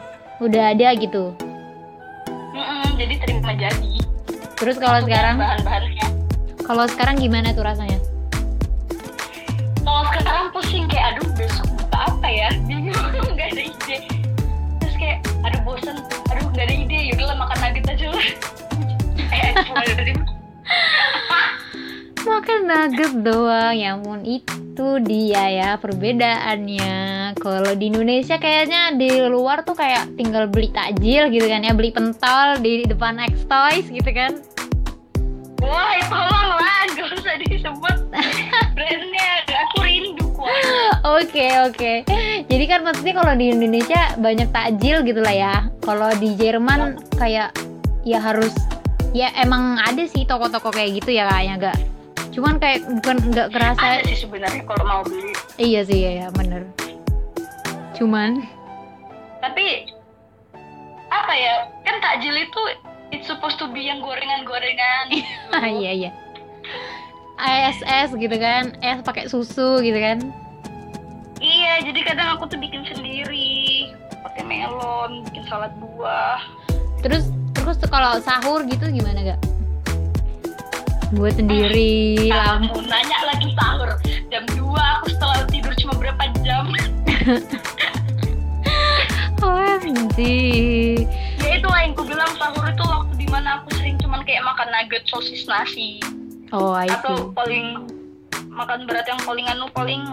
Udah 0.41 0.73
ada 0.73 0.95
gitu. 0.97 1.35
Mm-mm, 2.55 2.95
jadi 2.97 3.15
terima 3.21 3.53
jadi. 3.55 3.93
Terus 4.59 4.75
kalau 4.75 4.99
sekarang 5.05 5.39
bahan-bahannya. 5.39 6.07
kalau 6.69 6.85
sekarang 6.85 7.17
gimana 7.17 7.49
tuh 7.55 7.65
rasanya? 7.65 7.97
Kalau 9.81 10.05
sekarang 10.13 10.53
pusing 10.53 10.85
kayak 10.85 11.17
aduh 11.17 11.25
besok 11.33 11.65
buka 11.79 11.97
apa 12.13 12.27
ya? 12.29 12.49
Bingung 12.67 12.93
nggak 13.33 13.57
ada 13.57 13.63
ide. 13.63 13.97
Terus 14.83 14.95
kayak 14.99 15.17
aduh 15.47 15.61
bosen, 15.65 15.97
aduh 16.29 16.45
nggak 16.53 16.65
ada 16.69 16.75
ide. 16.75 16.97
Yaudahlah 17.13 17.37
makan 17.41 17.57
nugget 17.63 17.85
aja 17.89 18.07
lah. 18.13 18.27
eh, 19.33 19.51
cuma 19.65 19.81
dari 19.81 20.13
Makan 22.19 22.67
nugget 22.67 23.13
doang, 23.23 23.75
ya 23.79 23.95
ampun 23.95 24.27
itu 24.27 24.99
dia 25.07 25.43
ya 25.47 25.69
perbedaannya. 25.79 27.31
Kalau 27.39 27.71
di 27.79 27.87
Indonesia 27.87 28.35
kayaknya 28.35 28.95
di 28.99 29.23
luar 29.27 29.63
tuh 29.63 29.75
kayak 29.75 30.19
tinggal 30.19 30.51
beli 30.51 30.67
takjil 30.75 31.31
gitu 31.31 31.47
kan 31.47 31.63
ya, 31.63 31.71
beli 31.71 31.95
pentol 31.95 32.59
di 32.59 32.83
depan 32.83 33.23
X 33.23 33.47
Toys 33.47 33.87
gitu 33.87 34.11
kan. 34.11 34.35
Wah, 35.63 35.95
tolong 36.07 36.51
lah, 36.55 36.81
gak 36.95 37.07
usah 37.19 37.35
disebut 37.43 37.97
brandnya. 38.75 39.29
Aku 39.67 39.77
rindu 39.83 40.25
kuah. 40.35 41.19
Oke 41.19 41.47
oke. 41.67 41.93
Jadi 42.47 42.65
kan 42.67 42.83
maksudnya 42.83 43.15
kalau 43.19 43.33
di 43.35 43.51
Indonesia 43.51 44.15
banyak 44.19 44.49
takjil 44.51 45.03
gitu 45.03 45.19
lah 45.19 45.35
ya. 45.35 45.55
Kalau 45.83 46.11
di 46.15 46.35
Jerman 46.39 46.99
kayak 47.19 47.55
ya 48.07 48.19
harus 48.23 48.55
ya 49.11 49.31
emang 49.39 49.79
ada 49.83 50.03
sih 50.07 50.23
toko-toko 50.23 50.71
kayak 50.71 51.03
gitu 51.03 51.11
ya 51.11 51.27
kayaknya 51.27 51.71
gak. 51.71 51.79
Cuman 52.39 52.55
kayak 52.55 52.87
bukan 53.03 53.35
nggak 53.35 53.51
kerasa 53.51 53.99
Ada 53.99 54.07
sih 54.07 54.23
sebenarnya 54.23 54.63
kalau 54.63 54.87
mau 54.87 55.01
beli. 55.03 55.35
Iya 55.59 55.83
sih 55.83 55.99
ya, 56.07 56.11
ya 56.23 56.27
bener. 56.31 56.71
Cuman 57.99 58.47
Tapi 59.43 59.91
apa 61.11 61.33
ya? 61.35 61.67
Kan 61.83 61.99
takjil 61.99 62.31
itu 62.39 62.61
it's 63.11 63.27
supposed 63.27 63.59
to 63.59 63.67
be 63.67 63.83
yang 63.91 63.99
gorengan-gorengan. 63.99 65.11
gitu. 65.11 65.51
iya 65.83 65.91
iya. 65.91 66.11
Es 67.43 67.83
es 67.83 68.15
gitu 68.15 68.39
kan, 68.39 68.71
es 68.79 69.03
pakai 69.03 69.27
susu 69.27 69.83
gitu 69.83 69.99
kan. 69.99 70.23
Iya, 71.43 71.91
jadi 71.91 72.07
kadang 72.07 72.39
aku 72.39 72.47
tuh 72.47 72.59
bikin 72.59 72.87
sendiri, 72.87 73.91
pakai 74.23 74.47
melon, 74.47 75.27
bikin 75.27 75.43
salad 75.51 75.75
buah. 75.75 76.39
Terus 77.03 77.35
terus 77.51 77.75
tuh 77.83 77.91
kalau 77.91 78.15
sahur 78.23 78.63
gitu 78.63 78.87
gimana 78.87 79.35
gak? 79.35 79.39
Buat 81.09 81.41
sendiri. 81.41 82.29
Kamu 82.29 82.85
nanya 82.85 83.19
lagi 83.25 83.49
sahur 83.57 83.89
jam 84.29 84.45
2 84.53 84.61
aku 84.69 85.05
setelah 85.09 85.41
tidur 85.49 85.73
cuma 85.81 85.93
berapa 85.97 86.23
jam? 86.45 86.69
OMG. 89.39 90.17
ya 91.39 91.49
itu 91.55 91.67
lah 91.67 91.79
yang 91.81 91.95
ku 91.95 92.03
bilang 92.03 92.27
sahur 92.35 92.67
itu 92.67 92.83
waktu 92.83 93.13
di 93.15 93.27
mana 93.31 93.63
aku 93.63 93.71
sering 93.79 93.95
cuman 93.97 94.21
kayak 94.21 94.43
makan 94.43 94.67
nugget 94.69 95.03
sosis 95.07 95.47
nasi 95.47 95.97
Oh, 96.51 96.75
I 96.75 96.89
atau 96.91 97.15
see. 97.15 97.33
paling 97.33 97.65
makan 98.51 98.83
berat 98.83 99.07
yang 99.07 99.21
paling 99.23 99.45
anu 99.47 99.71
paling 99.71 100.03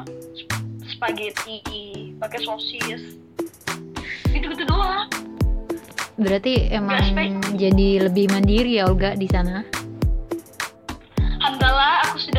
spaghetti 0.86 1.58
pakai 2.16 2.40
sosis 2.40 3.18
gitu 4.30 4.46
gitu 4.46 4.64
doang 4.64 5.10
Berarti 6.16 6.72
emang 6.72 7.12
jadi 7.60 8.08
lebih 8.08 8.32
mandiri 8.32 8.80
ya 8.80 8.88
Olga 8.88 9.12
di 9.12 9.28
sana. 9.28 9.60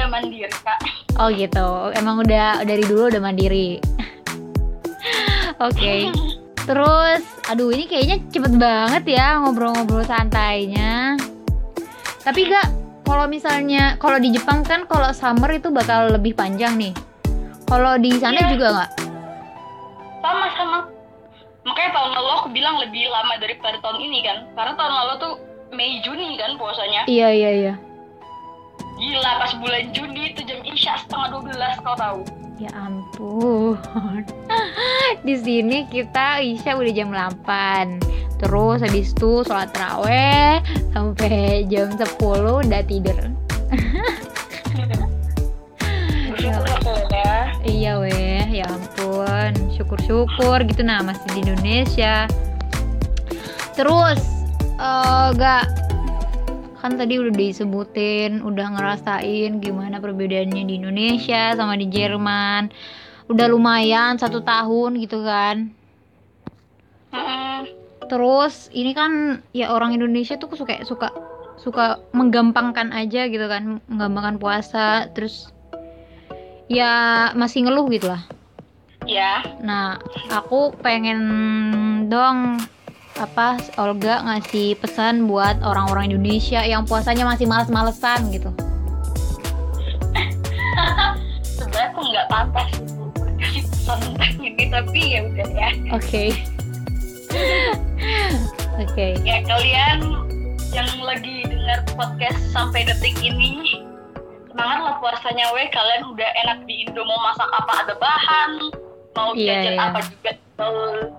Sudah 0.07 0.23
mandiri 0.23 0.47
kak 0.63 0.79
Oh 1.19 1.27
gitu. 1.27 1.69
Emang 1.99 2.23
udah 2.23 2.63
dari 2.63 2.79
dulu 2.87 3.11
udah 3.11 3.19
mandiri. 3.19 3.75
Oke. 5.67 6.07
Terus, 6.63 7.21
aduh 7.49 7.73
ini 7.75 7.91
kayaknya 7.91 8.23
cepet 8.31 8.53
banget 8.55 9.03
ya 9.19 9.41
ngobrol-ngobrol 9.43 10.07
santainya. 10.07 11.19
Tapi 12.23 12.39
gak, 12.47 12.67
kalau 13.03 13.27
misalnya 13.27 13.99
kalau 13.99 14.15
di 14.15 14.31
Jepang 14.31 14.63
kan 14.63 14.87
kalau 14.87 15.11
summer 15.11 15.51
itu 15.51 15.67
bakal 15.67 16.07
lebih 16.07 16.37
panjang 16.37 16.79
nih. 16.79 16.95
Kalau 17.67 17.99
di 17.99 18.15
sana 18.15 18.37
Iya. 18.37 18.51
juga 18.55 18.67
nggak? 18.71 18.91
sama 20.17 20.47
sama 20.59 20.79
makanya 21.63 21.91
tahun 21.93 22.11
lalu 22.15 22.29
aku 22.35 22.47
bilang 22.51 22.75
lebih 22.79 23.07
lama 23.07 23.39
daripada 23.39 23.79
tahun 23.79 23.99
ini 24.01 24.19
kan 24.23 24.37
karena 24.55 24.73
tahun 24.75 24.91
lalu 24.91 25.13
tuh 25.19 25.33
Mei 25.71 26.03
Juni 26.03 26.35
kan 26.35 26.59
puasanya 26.59 27.07
Iya 27.07 27.31
iya 27.31 27.51
iya. 27.55 27.73
Gila 28.97 29.31
pas 29.39 29.53
bulan 29.61 29.93
Juni 29.93 30.33
itu 30.33 30.41
jam 30.43 30.59
isya 30.65 30.97
setengah 31.05 31.39
12 31.45 31.85
kau 31.85 31.95
tahu 31.95 32.21
Ya 32.57 32.73
ampun. 32.73 33.77
di 35.29 35.37
sini 35.37 35.85
kita 35.93 36.41
Isya 36.41 36.73
udah 36.73 36.89
jam 36.89 37.13
8. 37.13 38.01
Terus 38.41 38.81
habis 38.81 39.13
itu 39.13 39.45
sholat 39.45 39.69
terawih 39.77 40.65
sampai 40.89 41.69
jam 41.69 41.93
10 41.93 42.17
udah 42.17 42.81
tidur. 42.89 43.21
aku 46.47 46.93
ya 47.13 47.53
Iya 47.61 47.91
weh, 48.01 48.45
ya 48.49 48.65
ampun, 48.65 49.53
syukur-syukur 49.77 50.65
gitu 50.65 50.81
nah 50.81 51.05
masih 51.05 51.29
di 51.37 51.45
Indonesia. 51.45 52.25
Terus, 53.77 54.17
eh 54.81 55.27
gak 55.37 55.86
kan 56.77 56.93
tadi 56.95 57.17
udah 57.17 57.33
disebutin, 57.33 58.45
udah 58.45 58.77
ngerasain 58.77 59.59
gimana 59.59 59.97
perbedaannya 59.97 60.63
di 60.69 60.73
Indonesia 60.77 61.57
sama 61.57 61.73
di 61.75 61.89
Jerman. 61.89 62.69
Udah 63.27 63.51
lumayan 63.51 64.15
satu 64.15 64.39
tahun 64.45 65.01
gitu 65.03 65.25
kan. 65.25 65.73
Terus 68.07 68.71
ini 68.71 68.95
kan 68.95 69.43
ya 69.51 69.75
orang 69.75 69.91
Indonesia 69.91 70.39
tuh 70.39 70.47
suka 70.55 70.79
suka 70.87 71.11
suka 71.59 71.99
menggampangkan 72.15 72.95
aja 72.95 73.27
gitu 73.27 73.43
kan, 73.51 73.83
menggampangkan 73.91 74.39
puasa, 74.39 75.11
terus 75.11 75.51
ya 76.71 77.31
masih 77.35 77.67
ngeluh 77.67 77.91
gitu 77.91 78.07
lah. 78.07 78.23
ya 79.03 79.43
Nah, 79.59 79.99
aku 80.31 80.71
pengen 80.79 81.19
dong 82.07 82.63
apa 83.17 83.57
Olga 83.81 84.21
ngasih 84.25 84.77
pesan 84.77 85.25
buat 85.25 85.57
orang-orang 85.65 86.13
Indonesia 86.13 86.61
yang 86.61 86.85
puasanya 86.85 87.25
masih 87.25 87.49
males-malesan 87.49 88.29
gitu. 88.29 88.53
sebenarnya 91.57 91.89
aku 91.93 92.01
nggak 92.05 92.27
pantas 92.29 92.69
kasih 93.41 93.63
pesan 93.65 93.97
tentang 94.05 94.33
ini 94.41 94.63
tapi 94.69 95.01
ya 95.17 95.19
udah 95.25 95.47
ya 95.53 95.69
Oke. 95.93 96.25
Oke. 98.81 99.07
ya 99.25 99.41
kalian 99.45 99.99
yang 100.73 100.89
lagi 101.01 101.45
dengar 101.49 101.81
podcast 101.97 102.37
sampai 102.53 102.85
detik 102.85 103.17
ini 103.21 103.81
semangat 104.53 104.79
lah 104.85 104.95
puasanya 105.01 105.45
weh 105.53 105.65
kalian 105.73 106.13
udah 106.13 106.29
enak 106.45 106.59
di 106.69 106.85
Indo 106.85 107.01
mau 107.05 107.17
masak 107.25 107.49
apa 107.49 107.73
ada 107.85 107.93
bahan 107.97 108.51
mau 109.17 109.33
Iya, 109.33 109.49
jajan 109.65 109.73
iya. 109.73 109.85
apa 109.89 109.99
juga 110.05 110.31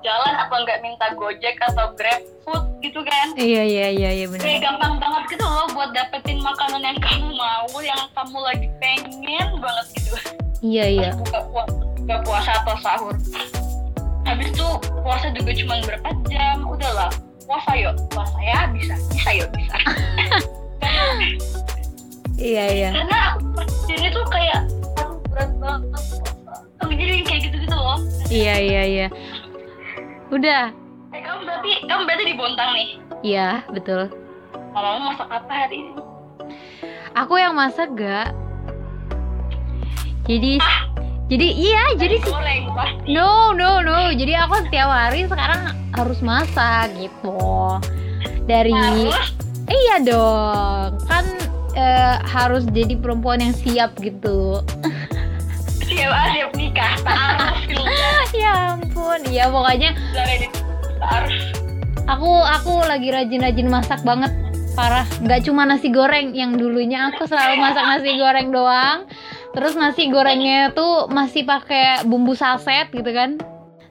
jalan 0.03 0.35
atau 0.35 0.57
nggak 0.67 0.83
minta 0.83 1.07
gojek 1.15 1.55
atau 1.63 1.95
grab 1.95 2.19
food 2.43 2.65
gitu 2.83 2.99
kan 3.07 3.31
Iya 3.39 3.63
iya 3.63 3.87
iya 3.89 4.11
iya 4.13 4.27
benar. 4.27 4.43
kayak 4.43 4.61
gampang 4.67 4.95
banget 4.99 5.23
gitu 5.31 5.45
loh 5.47 5.67
buat 5.71 5.91
dapetin 5.95 6.43
makanan 6.43 6.83
yang 6.83 6.99
kamu 6.99 7.31
mau 7.31 7.71
yang 7.79 8.03
kamu 8.13 8.39
lagi 8.43 8.67
pengen 8.83 9.49
banget 9.63 9.87
gitu 9.95 10.17
Iya 10.59 10.85
iya. 10.91 11.09
pas 11.15 11.23
buka 11.23 11.41
puasa, 11.47 11.75
buka 11.95 12.17
puasa 12.27 12.51
atau 12.63 12.75
sahur 12.83 13.15
habis 14.27 14.49
itu 14.51 14.69
puasa 15.01 15.27
juga 15.31 15.51
cuma 15.55 15.75
berapa 15.87 16.11
jam 16.27 16.57
udahlah 16.67 17.11
puasa 17.47 17.71
yuk 17.79 17.95
puasa 18.11 18.39
ya 18.43 18.67
bisa 18.75 18.95
bisa 19.09 19.31
yuk 19.33 19.49
bisa 19.55 19.77
Iya 22.39 22.65
iya. 22.71 22.89
karena 22.95 23.35
aku 23.35 23.63
ini 23.91 24.09
tuh 24.15 24.23
kayak 24.31 24.61
berat 25.27 25.51
banget 25.59 25.83
puasa 26.79 26.95
jadi 26.95 27.15
kayak 27.23 27.41
gitu 27.47 27.57
gitu 27.63 27.77
loh 27.77 27.99
Iya 28.29 28.55
iya 28.61 28.83
iya. 28.85 29.07
Udah. 30.29 30.71
eh, 31.09 31.21
kamu 31.21 31.41
berarti 31.43 31.71
kamu 31.85 32.03
berarti 32.05 32.25
di 32.25 32.35
Bontang 32.35 32.71
nih 32.73 32.89
Iya, 33.21 33.65
betul. 33.67 34.13
mamamu 34.71 35.11
masak 35.11 35.29
apa 35.29 35.53
hari 35.59 35.77
ini 35.81 35.93
Aku 37.17 37.35
yang 37.35 37.53
masak 37.53 37.89
gak? 37.93 38.31
Jadi 40.25 40.61
jadi 41.27 41.49
iya, 41.51 41.83
jadi 41.97 42.17
Nasi 42.17 42.29
goreng 42.29 42.63
pasti 42.73 43.09
No, 43.09 43.53
no, 43.53 43.81
no. 43.81 44.09
Jadi 44.11 44.33
aku 44.33 44.55
setiap 44.63 44.89
hari 44.89 45.25
sekarang 45.25 45.61
harus 45.91 46.21
masak 46.21 46.93
gitu. 46.95 47.37
dari 48.45 48.71
Harus 48.71 49.13
iya 49.67 50.01
dong 50.01 50.97
kan 51.05 51.25
eh, 51.75 52.17
harus 52.23 52.65
jadi 52.67 52.97
perempuan 52.97 53.41
yang 53.41 53.53
siap 53.53 53.93
gitu 53.99 54.65
ampun 59.19 59.35
ya 59.35 59.45
pokoknya. 59.51 59.91
Aku 62.09 62.31
aku 62.31 62.73
lagi 62.89 63.09
rajin-rajin 63.13 63.69
masak 63.69 64.01
banget 64.07 64.33
parah. 64.73 65.05
Nggak 65.21 65.45
cuma 65.51 65.67
nasi 65.67 65.91
goreng 65.91 66.33
yang 66.33 66.57
dulunya 66.57 67.11
aku 67.13 67.27
selalu 67.27 67.59
masak 67.61 67.85
nasi 67.85 68.11
goreng 68.17 68.49
doang. 68.55 69.05
Terus 69.53 69.75
nasi 69.75 70.09
gorengnya 70.09 70.71
tuh 70.73 71.11
masih 71.11 71.43
pakai 71.45 72.07
bumbu 72.07 72.39
saset 72.39 72.89
gitu 72.95 73.11
kan. 73.11 73.37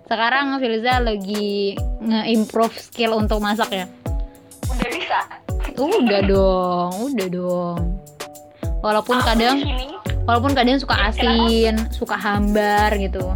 Sekarang 0.07 0.55
Filza 0.63 1.03
lagi 1.03 1.75
nge-improve 2.00 2.72
skill 2.79 3.19
untuk 3.19 3.43
masak 3.43 3.67
ya 3.75 3.86
Udah 4.72 4.88
bisa. 4.88 5.19
udah 5.75 6.22
dong 6.24 6.93
udah 7.12 7.27
dong. 7.27 7.81
Walaupun 8.79 9.19
Aku 9.19 9.27
kadang 9.27 9.57
walaupun 10.24 10.55
kadang 10.55 10.79
suka 10.79 10.96
asin 11.12 11.75
suka 11.91 12.15
hambar 12.15 12.96
gitu 12.96 13.36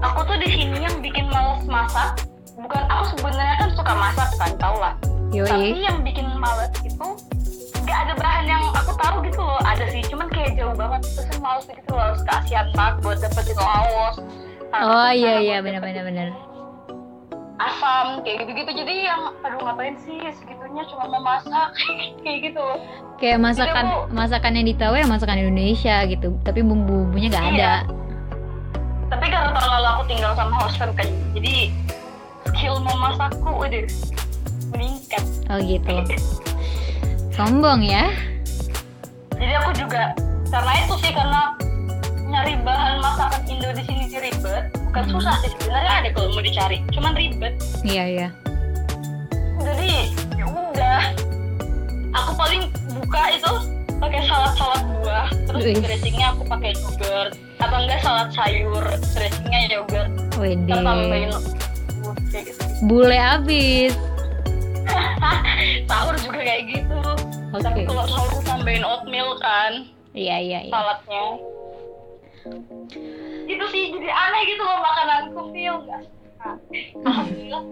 aku 0.00 0.20
tuh 0.24 0.36
di 0.36 0.48
sini 0.48 0.78
yang 0.80 0.96
bikin 0.98 1.26
males 1.28 1.62
masak. 1.64 2.24
Bukan 2.56 2.82
aku 2.86 3.16
sebenarnya 3.16 3.56
kan 3.56 3.68
suka 3.72 3.92
masak 3.94 4.28
kan, 4.36 4.50
tau 4.56 4.76
lah. 4.76 4.94
Tapi 5.30 5.32
yoi 5.72 5.80
yang 5.80 6.02
bikin 6.02 6.26
males 6.36 6.68
itu 6.82 7.06
nggak 7.80 7.98
ada 8.04 8.14
bahan 8.18 8.44
yang 8.44 8.62
aku 8.74 8.92
tahu 8.96 9.16
gitu 9.24 9.40
loh. 9.40 9.60
Ada 9.62 9.84
sih, 9.88 10.02
cuman 10.06 10.28
kayak 10.28 10.58
jauh 10.58 10.74
banget. 10.74 11.00
Terus 11.06 11.26
yang 11.30 11.40
males 11.40 11.64
gitu 11.64 11.90
loh, 11.90 12.04
harus 12.04 12.20
ke 12.20 12.30
Asian 12.34 12.68
Park 12.74 12.94
buat 13.00 13.18
dapetin 13.18 13.56
laos. 13.56 14.16
oh 14.70 15.10
iya 15.10 15.42
iya 15.42 15.58
benar 15.58 15.82
benar 15.82 16.06
benar 16.06 16.28
Asam 17.58 18.22
kayak 18.24 18.46
gitu-gitu. 18.46 18.70
Jadi 18.72 18.94
yang 19.04 19.34
aduh 19.42 19.60
ngapain 19.60 19.92
sih 20.00 20.16
segitunya 20.32 20.80
cuma 20.88 21.10
mau 21.10 21.20
masak 21.20 21.68
kayak 22.24 22.38
gitu. 22.48 22.66
kayak 23.20 23.36
masakan 23.36 23.84
Jadi 23.84 24.16
masakan 24.16 24.52
yang 24.56 24.66
ditahu 24.66 24.94
ya 24.96 25.04
masakan 25.04 25.36
Indonesia 25.36 25.96
gitu 26.08 26.40
tapi 26.40 26.64
bumbu 26.64 27.04
bumbunya 27.04 27.28
nggak 27.28 27.46
ada 27.52 27.52
Iya. 27.52 27.99
Tapi 29.10 29.26
karena 29.26 29.50
tahun 29.50 29.70
lalu 29.74 29.88
aku 29.90 30.02
tinggal 30.06 30.32
sama 30.32 30.54
host 30.56 30.78
fam 30.78 30.90
kan, 30.94 31.06
jadi 31.34 31.68
skill 32.48 32.78
memasakku 32.78 33.50
udah 33.50 33.82
meningkat. 34.70 35.24
oh 35.50 35.58
gitu 35.58 35.94
sombong 37.30 37.82
ya 37.82 38.06
Jadi 39.34 39.52
aku 39.56 39.70
juga 39.74 40.12
karena 40.46 40.72
itu 40.78 40.94
sih 41.00 41.10
karena 41.10 41.42
nyari 42.22 42.54
bahan 42.60 43.00
masakan 43.00 43.40
Indo 43.46 43.72
di 43.72 43.82
sini 43.82 44.04
sih 44.06 44.20
ribet. 44.20 44.68
Bukan 44.84 45.02
Hmm. 45.02 45.12
susah 45.16 45.34
sih 45.40 45.50
sebenarnya 45.54 45.92
ada 45.96 46.08
kalau 46.12 46.28
mau 46.30 46.42
dicari, 46.42 46.78
cuman 46.90 47.12
ribet. 47.14 47.54
iya 47.82 48.04
iya 48.06 48.28
Jadi 49.58 49.90
ya 50.34 50.46
udah. 50.46 51.00
Aku 52.12 52.30
paling 52.36 52.62
buka 52.92 53.22
itu 53.30 53.52
pakai 53.96 54.20
salad-salad 54.24 54.82
buah, 54.92 55.26
terus 55.46 55.62
dressingnya 55.78 56.26
aku 56.30 56.42
pakai 56.44 56.74
yogurt 56.74 57.32
atau 57.60 57.78
enggak 57.78 58.00
salad 58.00 58.28
sayur, 58.32 58.84
dressingnya 59.12 59.60
yogurt, 59.70 60.08
Wede 60.36 60.72
tambahin 60.72 61.28
gitu. 61.28 61.38
bule 62.88 63.14
abis 63.14 63.94
Sahur 65.84 66.16
juga 66.18 66.40
kayak 66.40 66.62
gitu. 66.66 66.98
oke 67.52 67.60
Tapi 67.60 67.84
kalau 67.84 68.04
sahur 68.08 68.32
tambahin 68.42 68.82
oatmeal 68.82 69.36
kan 69.38 69.84
iya 70.10 70.40
iya 70.40 70.58
iya 70.64 70.72
saladnya. 70.72 71.24
Itu 73.44 73.64
sih 73.68 73.84
jadi 73.92 74.08
aneh 74.08 74.42
gitu 74.48 74.62
loh 74.62 74.78
makananku 74.80 75.40
feel 75.52 75.76
nggak? 75.84 76.02
Nah, 76.40 76.56
Alhamdulillah. 77.04 77.62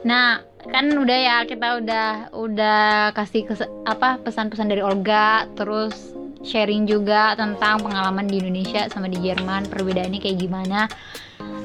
Nah, 0.00 0.28
kan 0.68 0.86
udah 0.92 1.18
ya 1.18 1.36
kita 1.44 1.80
udah 1.80 2.08
udah 2.30 2.82
kasih 3.12 3.48
kes- 3.48 3.72
apa 3.82 4.20
pesan-pesan 4.20 4.68
dari 4.68 4.84
Olga, 4.84 5.48
terus 5.56 6.12
sharing 6.40 6.88
juga 6.88 7.36
tentang 7.36 7.84
pengalaman 7.84 8.26
di 8.26 8.40
Indonesia 8.40 8.88
sama 8.88 9.06
di 9.08 9.20
Jerman, 9.20 9.68
perbedaannya 9.68 10.20
kayak 10.20 10.38
gimana. 10.40 10.88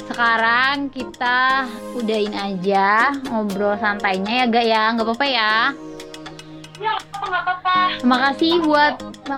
Sekarang 0.06 0.94
kita 0.94 1.66
udahin 1.98 2.36
aja 2.36 3.16
ngobrol 3.32 3.76
santainya 3.82 4.46
ya, 4.46 4.52
gak 4.52 4.66
ya? 4.66 4.84
Nggak 4.94 5.06
apa-apa 5.08 5.28
ya. 5.28 5.54
Ya 6.76 6.92
nggak 6.92 7.08
apa 7.08 7.26
nggak 7.26 7.44
apa. 7.48 7.78
Makasih 8.04 8.54
buat 8.68 8.94
buka. 9.00 9.36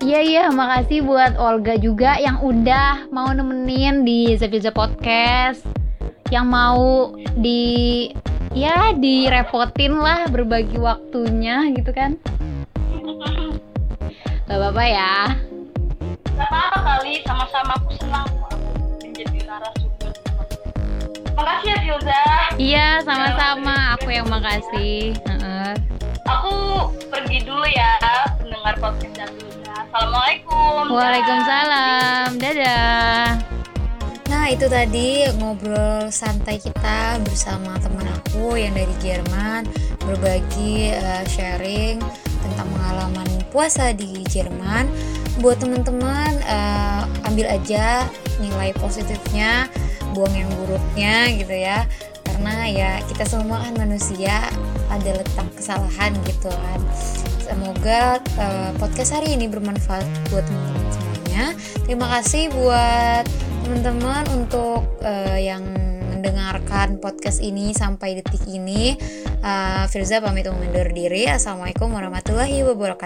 Iya 0.00 0.20
iya, 0.24 0.44
makasih 0.48 1.04
buat 1.04 1.36
Olga 1.36 1.76
juga 1.76 2.16
yang 2.16 2.40
udah 2.40 3.10
mau 3.12 3.28
nemenin 3.30 4.02
di 4.06 4.32
Zapiza 4.40 4.72
Podcast. 4.72 5.62
Yang 6.32 6.46
mau 6.48 7.12
di 7.38 8.08
ya 8.56 8.96
direpotin 8.96 10.00
lah 10.00 10.26
berbagi 10.32 10.80
waktunya 10.80 11.68
gitu 11.76 11.92
kan. 11.92 12.16
Gak 14.46 14.62
apa-apa 14.62 14.84
ya. 14.86 15.14
Gak 16.38 16.46
apa-apa 16.46 16.78
kali, 16.78 17.18
sama-sama 17.26 17.74
aku 17.82 17.90
senang 17.98 18.30
menjadi 19.02 19.42
narasumber. 19.42 20.14
Makasih 21.34 21.66
ya 21.66 21.76
Filza. 21.82 22.22
Iya, 22.54 22.88
sama-sama. 23.02 23.98
Aku 23.98 24.06
yang 24.14 24.30
makasih. 24.30 25.18
Heeh. 25.26 25.74
Aku 26.30 26.54
pergi 27.10 27.42
dulu 27.42 27.66
ya 27.66 27.98
mendengar 28.38 28.78
podcast 28.78 29.18
dan 29.18 29.30
Filza. 29.34 29.74
Assalamualaikum. 29.90 30.94
Waalaikumsalam. 30.94 32.28
Dadah. 32.38 33.26
Nah, 34.30 34.44
itu 34.46 34.70
tadi 34.70 35.26
ngobrol 35.42 36.06
santai 36.14 36.62
kita 36.62 37.18
bersama 37.26 37.82
teman 37.82 38.06
aku 38.14 38.54
yang 38.54 38.78
dari 38.78 38.94
Jerman 39.02 39.66
berbagi 40.06 40.94
eh, 40.94 41.26
sharing 41.26 41.98
tentang 42.46 42.70
pengalaman 42.70 43.26
puasa 43.56 43.96
di 43.96 44.20
Jerman. 44.28 44.84
Buat 45.40 45.64
teman-teman 45.64 46.36
eh, 46.44 47.02
ambil 47.24 47.48
aja 47.48 48.04
nilai 48.36 48.76
positifnya, 48.76 49.72
buang 50.12 50.36
yang 50.36 50.52
buruknya 50.60 51.32
gitu 51.40 51.56
ya. 51.56 51.88
Karena 52.28 52.68
ya 52.68 52.90
kita 53.08 53.24
semua 53.24 53.64
kan 53.64 53.72
manusia 53.80 54.44
ada 54.92 55.10
letak 55.16 55.48
kesalahan 55.56 56.12
gitu 56.28 56.52
kan. 56.52 56.80
Semoga 57.40 58.20
eh, 58.20 58.70
podcast 58.76 59.16
hari 59.16 59.32
ini 59.40 59.48
bermanfaat 59.48 60.04
buat 60.28 60.44
teman-teman 60.44 60.88
semuanya. 60.92 61.44
Terima 61.88 62.06
kasih 62.12 62.52
buat 62.52 63.24
teman-teman 63.64 64.24
untuk 64.36 64.84
eh, 65.00 65.48
yang 65.48 65.64
mendengarkan 66.12 66.98
podcast 67.00 67.40
ini 67.40 67.72
sampai 67.72 68.20
detik 68.20 68.44
ini. 68.48 68.96
Eh, 69.46 69.84
Firza 69.86 70.18
pamit 70.18 70.50
undur 70.50 70.90
diri. 70.90 71.30
Assalamualaikum 71.30 71.92
warahmatullahi 71.92 72.66
wabarakatuh. 72.66 73.04